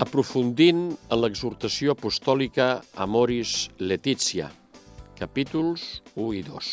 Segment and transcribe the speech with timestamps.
[0.00, 2.66] Aprofundint en l'exhortació apostòlica
[3.04, 4.46] Amoris Letizia,
[5.18, 5.82] capítols
[6.14, 6.68] 1 i 2.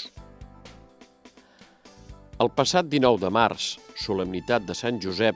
[2.45, 3.65] El passat 19 de març,
[3.99, 5.35] solemnitat de Sant Josep,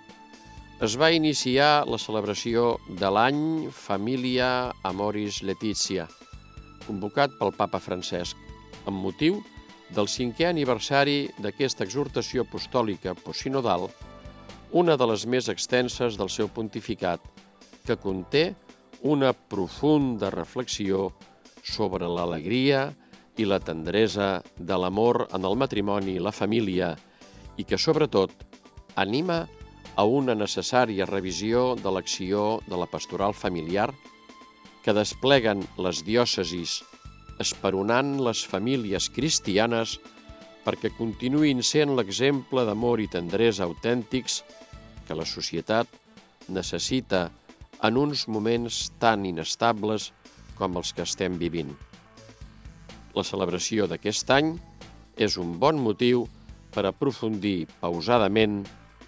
[0.87, 3.43] es va iniciar la celebració de l'any
[3.75, 6.07] Família Amoris Letizia,
[6.87, 8.39] convocat pel papa Francesc,
[8.85, 9.43] amb motiu
[9.91, 13.89] del cinquè aniversari d'aquesta exhortació apostòlica postsinodal,
[14.71, 17.19] una de les més extenses del seu pontificat,
[17.91, 18.55] que conté
[19.03, 21.09] una profunda reflexió
[21.63, 22.85] sobre l'alegria
[23.35, 26.93] i la tendresa de l'amor en el matrimoni i la família
[27.59, 28.31] i que, sobretot,
[28.95, 29.43] anima
[29.99, 33.89] a una necessària revisió de l'acció de la pastoral familiar
[34.85, 36.79] que despleguen les diòcesis
[37.43, 39.97] esperonant les famílies cristianes
[40.63, 44.43] perquè continuïn sent l'exemple d'amor i tendresa autèntics
[45.07, 45.89] que la societat
[46.47, 47.27] necessita
[47.81, 50.11] en uns moments tan inestables
[50.57, 51.71] com els que estem vivint.
[53.17, 54.53] La celebració d'aquest any
[55.17, 56.27] és un bon motiu
[56.71, 58.61] per aprofundir pausadament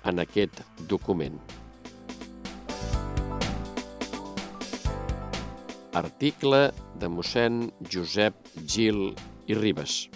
[0.03, 1.37] en aquest document.
[5.93, 6.65] Article
[6.99, 8.35] de mossèn Josep
[8.65, 9.13] Gil
[9.45, 10.07] i Ribes.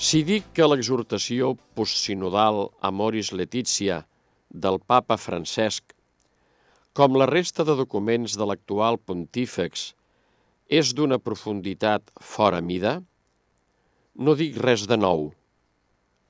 [0.00, 4.00] Si dic que l'exhortació postsinodal Amoris Letizia
[4.50, 5.94] del papa Francesc,
[7.00, 9.94] com la resta de documents de l'actual pontífex,
[10.68, 12.98] és d'una profunditat fora mida,
[14.20, 15.30] no dic res de nou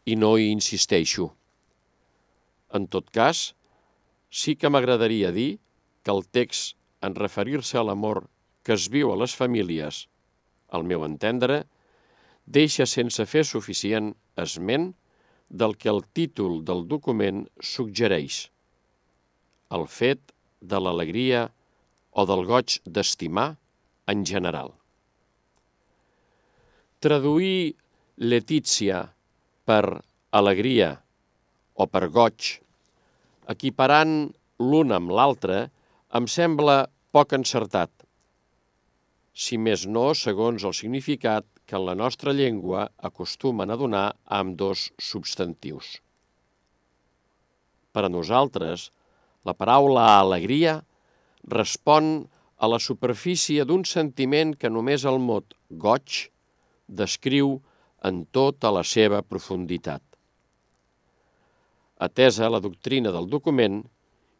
[0.06, 1.26] i no hi insisteixo.
[2.70, 3.42] En tot cas,
[4.30, 5.48] sí que m'agradaria dir
[6.06, 8.28] que el text en referir-se a l'amor
[8.62, 10.04] que es viu a les famílies,
[10.70, 11.64] al meu entendre,
[12.46, 14.92] deixa sense fer suficient esment
[15.50, 18.44] del que el títol del document suggereix.
[19.74, 20.30] El fet
[20.60, 21.48] de l'alegria
[22.12, 23.54] o del goig d'estimar
[24.10, 24.72] en general.
[27.00, 27.74] Traduir
[28.20, 29.06] Letícia
[29.64, 30.02] per
[30.36, 30.90] alegria
[31.80, 32.58] o per goig,
[33.48, 34.12] equiparant
[34.60, 35.70] l'un amb l'altre,
[36.12, 36.82] em sembla
[37.14, 37.90] poc encertat.
[39.32, 44.58] Si més no, segons el significat que en la nostra llengua acostumen a donar amb
[44.58, 45.96] dos substantius.
[47.94, 48.90] Per a nosaltres,
[49.44, 50.80] la paraula alegria
[51.48, 52.28] respon
[52.60, 56.26] a la superfície d'un sentiment que només el mot goig
[56.86, 57.56] descriu
[58.04, 60.02] en tota la seva profunditat.
[62.00, 63.82] Atesa la doctrina del document,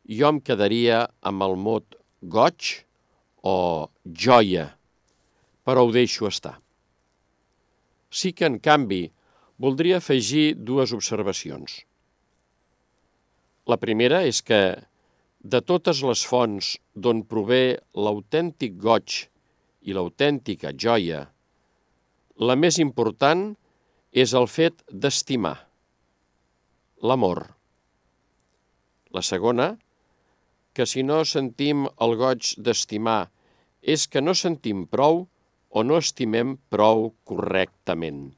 [0.09, 2.85] jo em quedaria amb el mot goig
[3.45, 4.67] o joia,
[5.65, 6.57] però ho deixo estar.
[8.11, 9.05] Sí que, en canvi,
[9.61, 11.85] voldria afegir dues observacions.
[13.69, 14.61] La primera és que,
[15.41, 19.25] de totes les fonts d'on prové l'autèntic goig
[19.89, 21.25] i l'autèntica joia,
[22.37, 23.51] la més important
[24.13, 25.57] és el fet d'estimar,
[27.01, 27.47] l'amor.
[29.17, 29.75] La segona,
[30.77, 33.31] que si no sentim el goig d'estimar
[33.81, 35.25] és que no sentim prou
[35.71, 38.31] o no estimem prou correctament.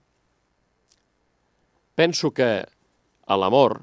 [1.99, 3.81] Penso que a l'amor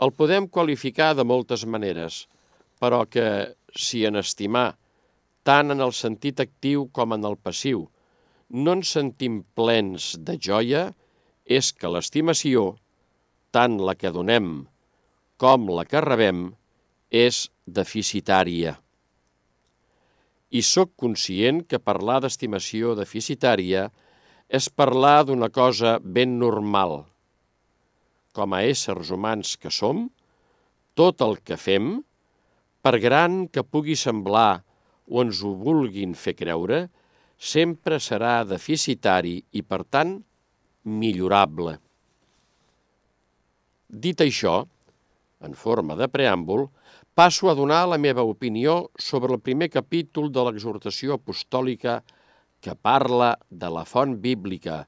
[0.00, 2.26] el podem qualificar de moltes maneres,
[2.80, 4.76] però que si en estimar,
[5.46, 7.86] tant en el sentit actiu com en el passiu,
[8.50, 10.90] no ens sentim plens de joia,
[11.46, 12.74] és que l'estimació,
[13.54, 14.66] tant la que donem
[15.36, 16.50] com la que rebem,
[17.12, 18.76] és deficitària.
[20.50, 23.88] I sóc conscient que parlar d'estimació deficitària
[24.48, 27.02] és parlar d'una cosa ben normal.
[28.36, 30.06] Com a éssers humans que som,
[30.92, 32.02] tot el que fem,
[32.84, 34.60] per gran que pugui semblar
[35.08, 36.86] o ens ho vulguin fer creure,
[37.36, 40.18] sempre serà deficitari i, per tant,
[40.84, 41.78] millorable.
[43.88, 44.58] Dit això,
[45.40, 46.66] en forma de preàmbul,
[47.16, 52.02] passo a donar la meva opinió sobre el primer capítol de l'exhortació apostòlica
[52.60, 54.82] que parla de la font bíblica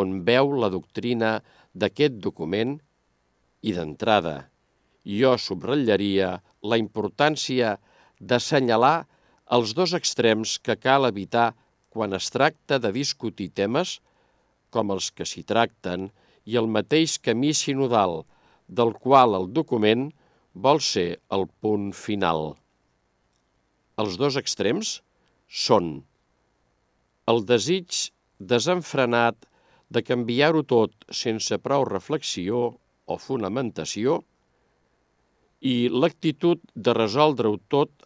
[0.00, 1.36] on veu la doctrina
[1.74, 2.78] d'aquest document
[3.64, 4.36] i d'entrada
[5.04, 6.30] jo subratllaria
[6.64, 7.76] la importància
[8.20, 9.04] d'assenyalar
[9.56, 11.52] els dos extrems que cal evitar
[11.92, 13.98] quan es tracta de discutir temes
[14.74, 16.08] com els que s'hi tracten
[16.48, 18.24] i el mateix camí sinodal
[18.68, 20.08] del qual el document
[20.54, 22.54] vol ser el punt final.
[24.00, 25.00] Els dos extrems
[25.46, 26.00] són
[27.30, 28.08] el desig
[28.40, 29.46] desenfrenat
[29.94, 32.72] de canviar-ho tot sense prou reflexió
[33.06, 34.22] o fonamentació
[35.64, 38.04] i l'actitud de resoldre-ho tot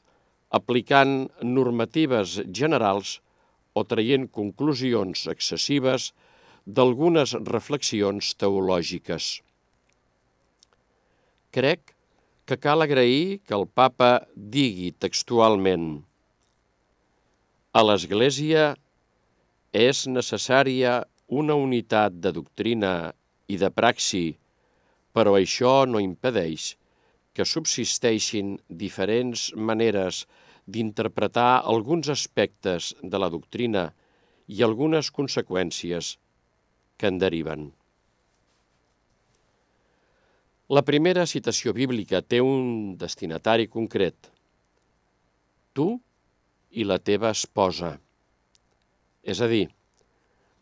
[0.55, 3.19] aplicant normatives generals
[3.75, 6.13] o traient conclusions excessives
[6.65, 9.39] d'algunes reflexions teològiques.
[11.55, 11.95] Crec
[12.49, 15.89] que cal agrair que el papa digui textualment
[17.77, 18.73] a l'Església
[19.77, 22.93] és necessària una unitat de doctrina
[23.49, 24.39] i de praxi,
[25.19, 26.77] però això no impedeix
[27.35, 30.27] que subsisteixin diferents maneres
[30.67, 33.89] d'interpretar alguns aspectes de la doctrina
[34.47, 36.13] i algunes conseqüències
[36.99, 37.69] que en deriven.
[40.69, 44.29] La primera citació bíblica té un destinatari concret.
[45.73, 45.89] Tu
[46.71, 47.95] i la teva esposa.
[49.25, 49.67] És a dir,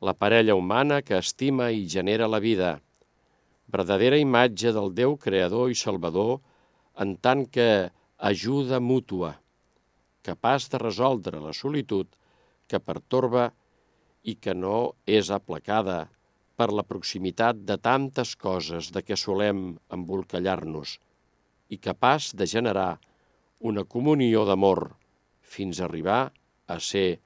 [0.01, 2.77] la parella humana que estima i genera la vida,
[3.73, 6.39] verdadera imatge del Déu creador i salvador
[7.03, 9.35] en tant que ajuda mútua,
[10.25, 12.09] capaç de resoldre la solitud
[12.67, 13.51] que pertorba
[14.27, 16.07] i que no és aplacada
[16.57, 20.97] per la proximitat de tantes coses de què solem embolcallar-nos
[21.69, 22.97] i capaç de generar
[23.61, 24.89] una comunió d'amor
[25.43, 26.33] fins a arribar
[26.67, 27.21] a ser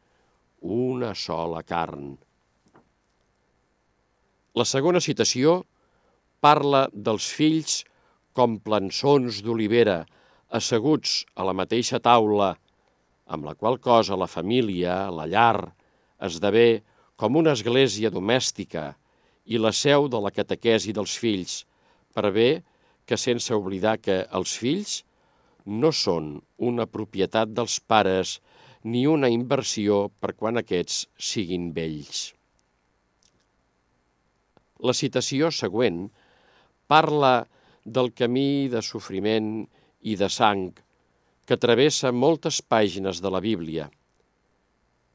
[0.60, 2.16] una sola carn.
[4.58, 5.60] La segona citació
[6.40, 7.82] parla dels fills
[8.36, 10.04] com plançons d'olivera
[10.50, 12.54] asseguts a la mateixa taula,
[13.30, 15.70] amb la qual cosa la família, la llar,
[16.18, 16.82] esdevé
[17.20, 18.94] com una església domèstica,
[19.44, 21.64] i la seu de la catequesi dels fills,
[22.14, 22.50] per bé
[23.06, 25.00] que sense oblidar que els fills
[25.66, 26.36] no són
[26.70, 28.38] una propietat dels pares
[28.82, 32.30] ni una inversió per quan aquests siguin vells.
[34.80, 36.06] La citació següent
[36.90, 37.34] parla
[37.84, 39.52] del camí de sofriment
[40.02, 40.70] i de sang
[41.46, 43.88] que travessa moltes pàgines de la Bíblia.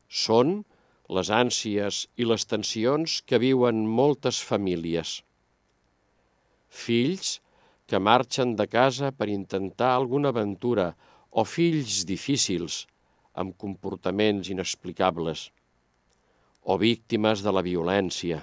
[0.07, 0.61] Són
[1.17, 5.19] les ànsies i les tensions que viuen moltes famílies.
[6.67, 7.39] Fills
[7.85, 10.93] que marxen de casa per intentar alguna aventura
[11.29, 12.85] o fills difícils
[13.35, 15.49] amb comportaments inexplicables
[16.63, 18.41] o víctimes de la violència.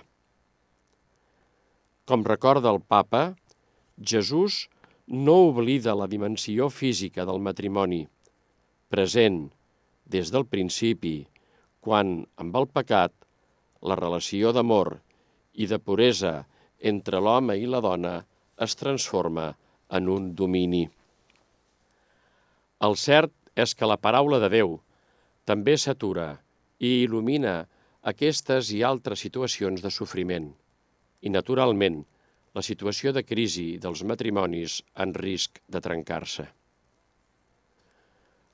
[2.13, 3.39] Com recorda el papa,
[3.97, 4.67] Jesús
[5.09, 8.03] no oblida la dimensió física del matrimoni,
[8.93, 9.39] present
[10.13, 11.15] des del principi
[11.81, 13.17] quan, amb el pecat,
[13.81, 14.99] la relació d'amor
[15.57, 16.35] i de puresa
[16.93, 18.15] entre l'home i la dona
[18.61, 19.49] es transforma
[19.89, 20.85] en un domini.
[22.85, 24.83] El cert és que la paraula de Déu
[25.49, 26.35] també s'atura
[26.77, 27.63] i il·lumina
[28.13, 30.53] aquestes i altres situacions de sofriment
[31.23, 32.03] i, naturalment,
[32.53, 36.45] la situació de crisi dels matrimonis en risc de trencar-se.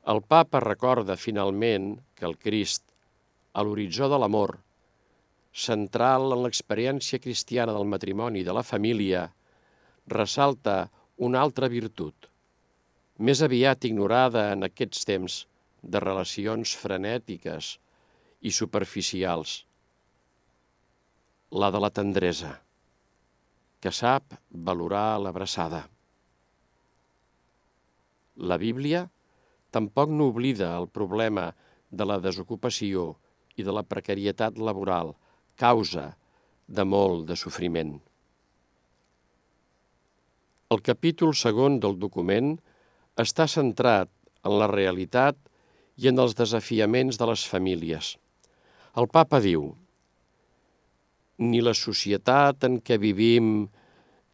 [0.09, 2.85] El papa recorda finalment que el Crist
[3.53, 4.55] a l'horitzó de l'amor,
[5.53, 9.27] central en l'experiència cristiana del matrimoni i de la família,
[10.09, 10.79] ressalta
[11.29, 12.29] una altra virtut,
[13.19, 15.41] més aviat ignorada en aquests temps
[15.83, 17.75] de relacions frenètiques
[18.41, 19.65] i superficials,
[21.51, 22.59] la de la tendresa,
[23.81, 25.87] que sap valorar l'abraçada.
[28.37, 29.07] La Bíblia
[29.73, 31.53] tampoc no oblida el problema
[31.91, 33.15] de la desocupació
[33.57, 35.15] i de la precarietat laboral,
[35.57, 36.13] causa
[36.69, 37.97] de molt de sofriment.
[40.69, 42.59] El capítol segon del document
[43.17, 44.11] està centrat
[44.45, 45.39] en la realitat
[45.97, 48.17] i en els desafiaments de les famílies.
[49.01, 49.73] El papa diu
[51.39, 53.69] ni la societat en què vivim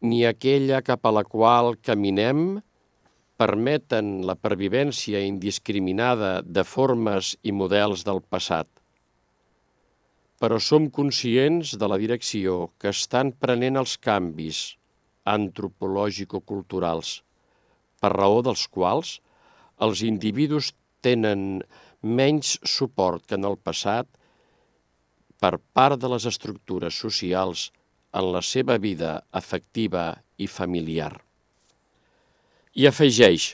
[0.05, 2.61] ni aquella cap a la qual caminem
[3.39, 8.67] permeten la pervivència indiscriminada de formes i models del passat.
[10.39, 14.75] Però som conscients de la direcció que estan prenent els canvis
[15.25, 17.21] antropològico-culturals,
[17.99, 19.19] per raó dels quals
[19.85, 21.63] els individus tenen
[22.01, 24.07] menys suport que en el passat
[25.41, 27.69] per part de les estructures socials
[28.15, 31.11] en la seva vida afectiva i familiar.
[32.75, 33.53] I afegeix,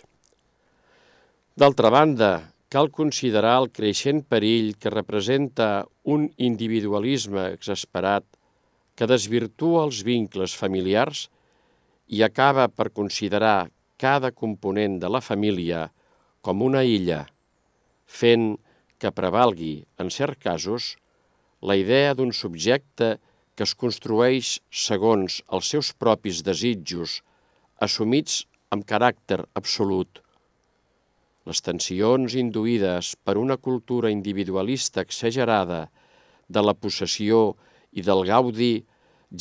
[1.57, 2.31] d'altra banda,
[2.71, 8.25] cal considerar el creixent perill que representa un individualisme exasperat
[8.95, 11.27] que desvirtua els vincles familiars
[12.07, 13.69] i acaba per considerar
[14.01, 15.89] cada component de la família
[16.41, 17.25] com una illa,
[18.07, 18.55] fent
[19.01, 20.95] que prevalgui, en certs casos,
[21.61, 23.17] la idea d'un subjecte
[23.55, 27.19] que es construeix segons els seus propis desitjos,
[27.77, 30.21] assumits amb caràcter absolut.
[31.45, 35.87] Les tensions induïdes per una cultura individualista exagerada
[36.47, 37.51] de la possessió
[37.91, 38.73] i del gaudi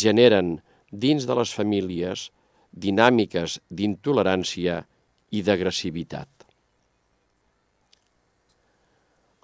[0.04, 0.58] generen
[0.90, 2.28] dins de les famílies
[2.70, 4.82] dinàmiques d'intolerància
[5.30, 6.28] i d'agressivitat.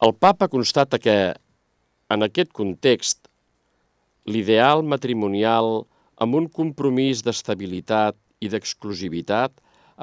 [0.03, 1.35] El papa constata que,
[2.11, 3.27] en aquest context,
[4.27, 5.87] l'ideal matrimonial
[6.23, 9.53] amb un compromís d'estabilitat i d'exclusivitat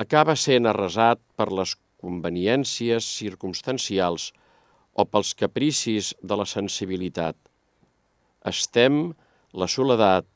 [0.03, 4.31] acaba sent arrasat per les conveniències circumstancials
[4.93, 7.38] o pels capricis de la sensibilitat.
[8.45, 9.13] Estem
[9.53, 10.27] la soledat,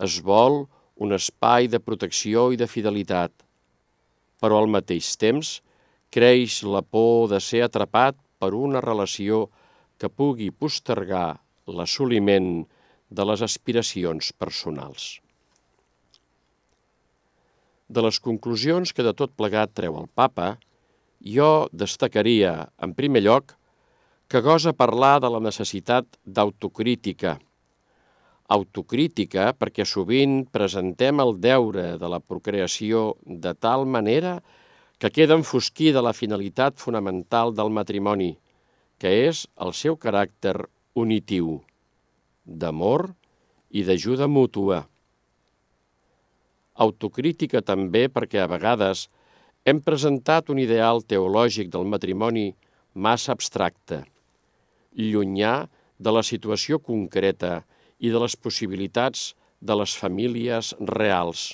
[0.00, 0.64] es vol
[1.00, 3.32] un espai de protecció i de fidelitat,
[4.40, 5.58] però al mateix temps
[6.10, 9.48] creix la por de ser atrapat per una relació
[10.00, 12.64] que pugui postergar l'assoliment
[13.10, 15.18] de les aspiracions personals.
[17.90, 20.54] De les conclusions que de tot plegat treu el papa,
[21.20, 23.56] jo destacaria, en primer lloc,
[24.30, 27.34] que gosa parlar de la necessitat d'autocrítica.
[28.50, 34.38] Autocrítica perquè sovint presentem el deure de la procreació de tal manera
[35.02, 38.30] que queda enfosquida la finalitat fonamental del matrimoni,
[39.00, 40.56] que és el seu caràcter
[40.98, 41.60] unitiu,
[42.44, 43.08] d'amor
[43.70, 44.82] i d'ajuda mútua.
[46.80, 49.08] Autocrítica també perquè a vegades
[49.64, 52.50] hem presentat un ideal teològic del matrimoni
[52.94, 54.02] massa abstracte,
[54.96, 55.54] llunyà
[55.98, 57.60] de la situació concreta
[58.00, 61.50] i de les possibilitats de les famílies reals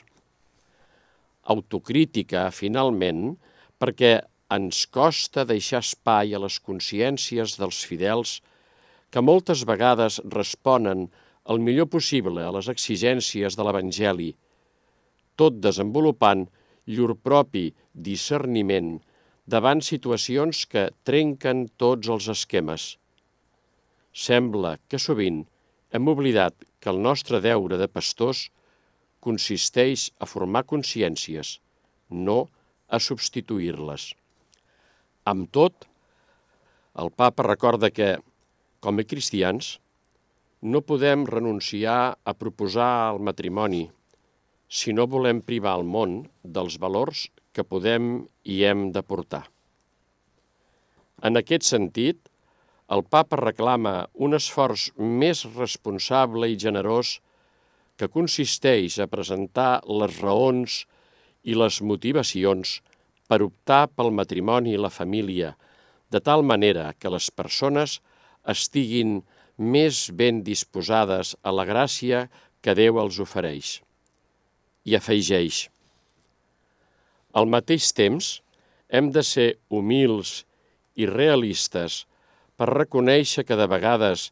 [1.46, 3.36] autocrítica, finalment,
[3.80, 4.18] perquè
[4.54, 8.40] ens costa deixar espai a les consciències dels fidels
[9.10, 11.08] que moltes vegades responen
[11.50, 14.30] el millor possible a les exigències de l'Evangeli,
[15.38, 16.46] tot desenvolupant
[16.86, 17.68] llur propi
[18.08, 18.96] discerniment
[19.46, 22.96] davant situacions que trenquen tots els esquemes.
[24.26, 25.44] Sembla que sovint
[25.94, 28.46] hem oblidat que el nostre deure de pastors
[29.22, 31.58] consisteix a formar consciències,
[32.10, 32.46] no
[32.86, 34.12] a substituir-les.
[35.26, 35.88] Amb tot,
[37.02, 38.12] el papa recorda que,
[38.78, 39.72] com a cristians,
[40.62, 43.82] no podem renunciar a proposar el matrimoni
[44.78, 49.44] si no volem privar el món dels valors que podem i hem de portar.
[51.26, 52.18] En aquest sentit,
[52.94, 57.16] el papa reclama un esforç més responsable i generós
[57.98, 60.84] que consisteix a presentar les raons
[61.42, 62.80] i les motivacions
[63.28, 65.54] per optar pel matrimoni i la família,
[66.10, 68.00] de tal manera que les persones
[68.46, 69.20] estiguin
[69.58, 72.26] més ben disposades a la gràcia
[72.62, 73.80] que Déu els ofereix.
[74.86, 75.66] I afegeix,
[77.36, 78.26] al mateix temps,
[78.88, 80.44] hem de ser humils
[80.96, 82.04] i realistes
[82.56, 84.30] per reconèixer que de vegades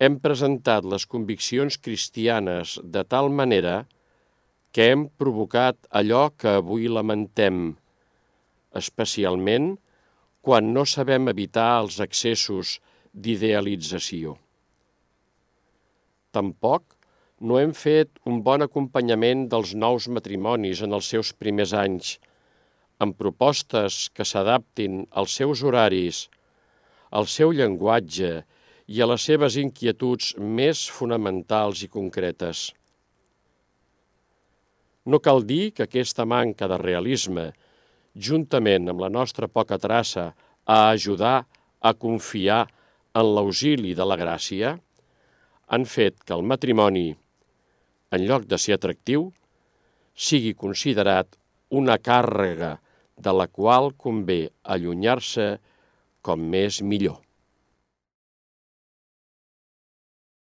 [0.00, 3.82] hem presentat les conviccions cristianes de tal manera
[4.72, 7.76] que hem provocat allò que avui lamentem,
[8.78, 9.74] especialment
[10.46, 12.76] quan no sabem evitar els excessos
[13.12, 14.36] d'idealització.
[16.36, 16.96] Tampoc
[17.40, 22.16] no hem fet un bon acompanyament dels nous matrimonis en els seus primers anys,
[23.02, 26.26] amb propostes que s'adaptin als seus horaris,
[27.10, 28.32] al seu llenguatge
[28.86, 32.70] i a les seves inquietuds més fonamentals i concretes.
[35.06, 37.50] No cal dir que aquesta manca de realisme,
[38.16, 40.32] juntament amb la nostra poca traça
[40.64, 41.44] a ajudar
[41.80, 42.64] a confiar
[43.16, 44.76] en l'auxili de la gràcia,
[45.68, 47.10] han fet que el matrimoni,
[48.12, 49.30] en lloc de ser atractiu,
[50.14, 51.36] sigui considerat
[51.70, 52.76] una càrrega
[53.16, 55.56] de la qual convé allunyar-se
[56.22, 57.25] com més millor.